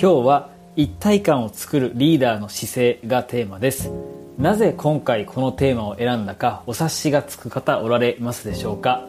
[0.00, 3.90] 今日は一体感を作るリーダーの姿勢がテーマです。
[4.38, 9.08] なぜ今回このテーマを選んだかお察しがつく方おられますでしょうか？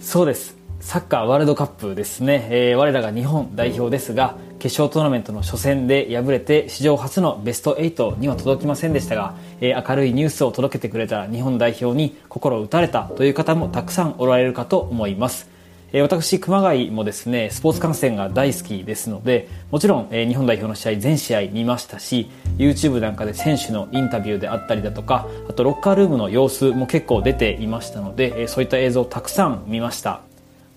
[0.00, 0.56] そうです。
[0.80, 15.50] サッカーワールドカップですね、えー、我らが日本代表ですが決勝トーナメントの初戦で敗れて史上初のベスト8には届きませんでしたが、えー、明るいニュースを届けてくれた日本代表に心を打たれたという方もたくさんおられるかと思います。
[15.92, 30.20] え私、熊谷もですね、スポーツ観戦が大好きですので、もちろん、え日本代表の試合全試合見ましたし、YouTube なんかで選手のインタビューであったりだとか、あとロッカールームの様子も結構出ていましたので、えそういった映像をたくさん見ました。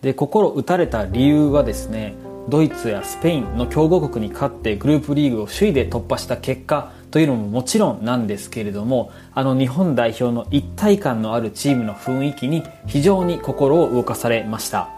[0.01, 2.15] で、心打たれた理由はですね、
[2.49, 14.89] ドイツやスペインの強豪国に勝ってグループリーグを首位で突破した結果というのももちろんなんですけれどもあの日本代表の一体感のあるチームの雰囲気に非常に心を動かされました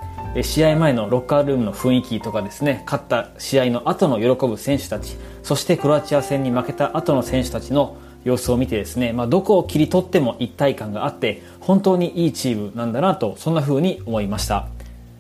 [0.44, 14.68] 試合前のロッカールームの雰囲気とかですね勝った試合の後の喜ぶ選手たちそしてクロアチア戦に負けた後の選手たちの様子を見てですね、まあ、どこを切り取っても一体感があって本当にいいチームなんだなとそんな風に思いました。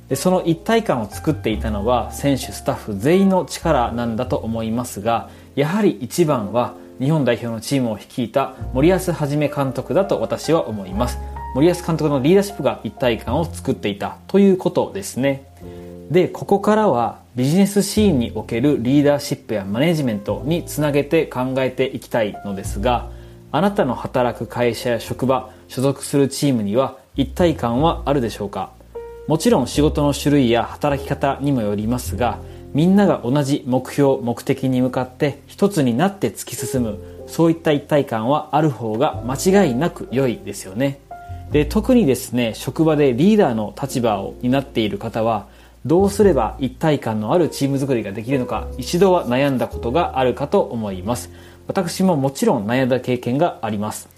[0.09, 11.34] でその一体感を作っていたのは選手スタッフ全員の力なんだと思いますがやはり一番は日本代表のチームを率いた森保一監督だと私は思います。
[11.55, 15.45] 森保監督のリーダーシップが一体感を作っていたということですね。
[16.11, 23.09] でここからはビジネスシーンにおけるリーダーシップやマネジメントにつなげて考えていきたいのですが
[23.53, 28.71] あなたの働く会社や職場所属するチームには一体感はあるでしょうか？
[29.29, 32.37] もちろん仕事の種類や働き方にもよりますが
[32.73, 40.99] みんなが同じ目標目的に向かって一つになって突き進むそういった一体感はある方が間違いなく良いですよね。
[41.51, 45.47] で特にですね職場でリーダーの立場を担っている方は
[45.85, 51.29] どうすれば一体感のあるチーム作りができるのか一度は悩んだことがあるかと思います。
[51.67, 54.09] 私ももちろん悩んだ経験があります。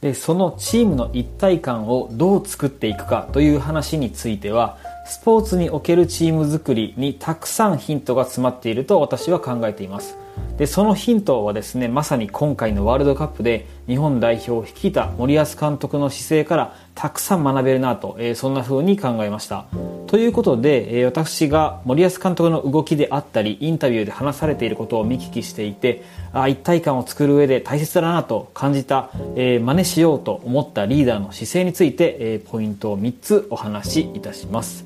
[0.00, 4.76] でそのチームの一体感をどう作っていくかという話については
[5.06, 10.18] スポーツにおけるチーム作りにたくさんヒントが詰まっていると私は考えています。
[10.56, 19.66] でそのヒントはですねまさに今回のワールドカップで日本代表を率いた森保監督の姿勢からたくさん学べるなと、えー、そんな風に考えました。
[20.06, 34.84] ということで、えー、私が森保監督の動きであったりインタビューで話されていることを見聞きしていてあ一体感を作る上で大切だなと感じた、えー、真似しようと思ったリーダーの姿勢について、えー、ポイントを3つお話しいたします。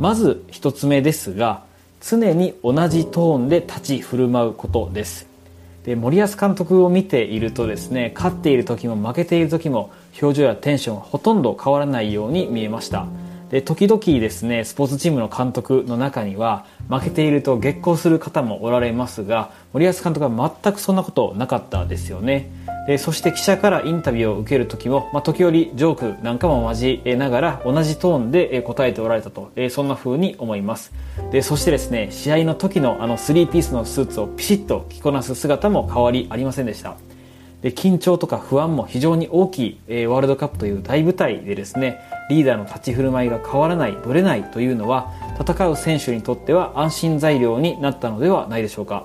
[0.00, 1.62] まず1つ目ですが
[2.00, 5.26] 常に同じトーンで立ち振る舞うことです。
[5.84, 9.90] で森保監督を見ているとですね勝っている時も負けている時も
[10.20, 13.06] 表情やテンションはほとんど変わらないように見えました。
[13.50, 22.48] で時々ですねスポーツチームの監督の中には負けていると激高する方もおられますが森保監督は全くそんなことなかったですよね。
[22.86, 30.92] でそして記者からインタビューを受ける時も、まあ、時折ジョークなんかも交えながら同じトーンで答えておられたと、えそんな風に思います。
[31.30, 36.96] でそしてですね試合の時のあの3ピースのスーツをピシッと着こなす姿も変わりありませんでした。
[37.62, 49.04] で緊張とか不安も非常に大きい、えー、ワールドカップという大舞台でですねリーダーの立ち振る舞いが変わらないぶれないというのは戦う選手にとっては安心材料になったのではないでしょうか。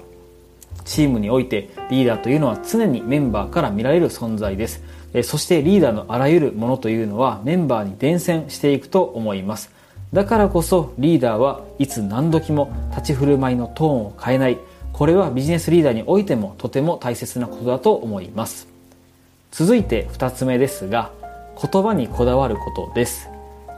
[0.86, 4.84] チームにおいてリーダーというのは常にメンバーから見られる存在です。
[5.24, 9.72] そしてリーダーのあらゆるものというのはメンバーに伝染していくと思います。
[10.14, 14.58] だからこそリーダーはいつ何時も立ち振る舞いのトーンを変えない。
[14.94, 18.68] これはビジネスリーダーにおいてもとても大切なことだと思います。
[19.52, 21.12] 続いて2つ目ですが
[21.62, 23.30] 言葉にこだわることです。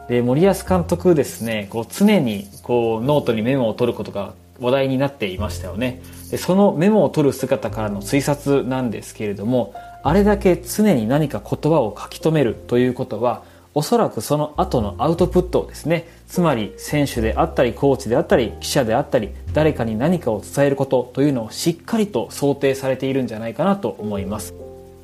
[0.09, 6.01] で森保監督ですねこう常にこうノートにメモを取ることが話題になっていましたよね。
[6.31, 9.73] でそのメモを取る姿からの推察なんですけれども
[10.03, 24.53] あれだけ常に何か言葉を書き留めるということはおそらくその後のアウトプットをですねつまり選手であったりコーチであったり記者であったり誰かに何かを伝えることというのをしっかりと想定されているんじゃないかなと思います。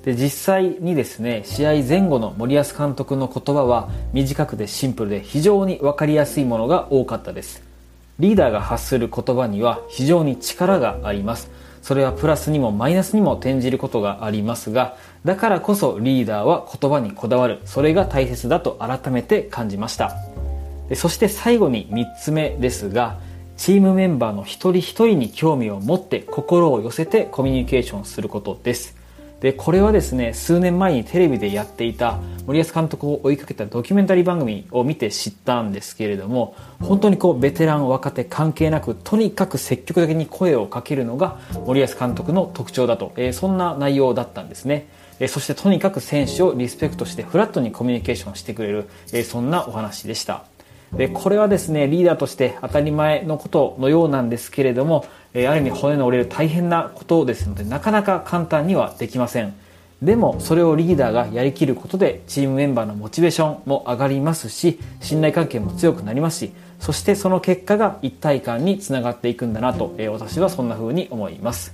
[0.03, 7.72] で実際にですね試合前後の森保監督の言葉は短くてシンプルで非常に分かりやすいものが多かったです。
[8.19, 11.49] リーダーが発する言葉には非常に力があります。
[11.81, 14.95] それはプラスにもマイナスにも転じることがありますが
[15.25, 17.59] だからこそリーダーは言葉にこだわる。
[17.65, 20.15] それが大切だと改めて感じました。
[20.95, 23.19] そして最後に3つ目ですが
[23.57, 29.02] チームメンバーの一人一人に興味を持って心を寄せてコミュニケーションすることです。
[29.43, 32.17] でこれはですね数年前にテレビでやっていた
[32.47, 44.87] 森保監督を追いかけたドキュメンタリー番組を見て知ったんですけれども本当にこうベテラン若手関係なくとにかく積極的に声をかけるのが森保監督の特徴だと、えー、そんな内容だったんですね、
[45.19, 50.45] え、そしてとにかく選手をリスペクトしてフラットにコミュニケーションしてくれる、え、そんなお話でした。
[50.97, 59.53] でこれはですねリーダーとして当たり前のことのようなんですけれどもえある意味骨の折れる大変なことですのでなかなか簡単にはできません。
[60.01, 66.51] でもそれをリーダーがやりきることでチームメンバーのモチベーションも上がりますし信頼関係も強くなりますし
[66.81, 71.73] そしてその結果が一体感につながっていくんだなと、え私はそんな風に思います。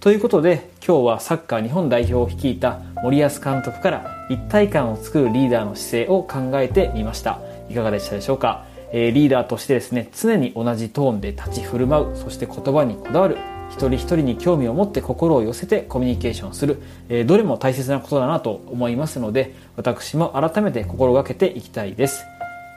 [0.00, 7.49] ということで今日はサッカー日本代表を率いた森保監督から一体感を作るリーダーの姿勢を考えてみました。
[7.70, 8.64] いかがでしたでしょうか？
[8.92, 13.38] えリーダーとしてですね常に同じトーンで立ち振る舞うそして言葉にこだわる
[13.70, 22.24] 一人一人に興味を持って心を寄せてコミュニケーションする、えどれも大切なことだなと思いますので私も改めて心がけていきたいです、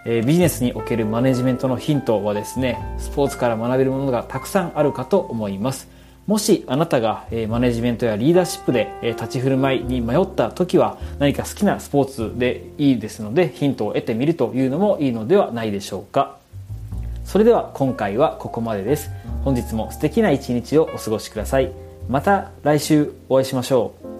[0.05, 5.89] えビジネスにおけるマネジメントのヒントはですねスポーツから学べるものがたくさんあるかと思います。
[6.25, 16.37] もしあなたがマネジメントやリーダーシップで立ち振る舞いに迷った時は何か好きなスポーツでいいですのでヒントを得てみるというのもいいのではないでしょうか。
[17.25, 19.09] それでは今回はここまでです。
[19.43, 21.71] 本日も素敵な一日をお過ごしください。
[22.07, 24.12] また来週お会いしましょう。